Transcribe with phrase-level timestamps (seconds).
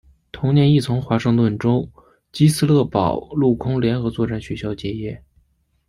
[0.31, 1.87] 同年亦从华盛顿州
[2.31, 5.23] 基斯勒堡陆空联合作战学校结业。